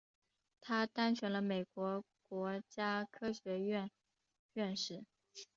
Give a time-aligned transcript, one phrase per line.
[0.59, 3.91] 他当选了美国国家科学院
[4.53, 5.05] 院士。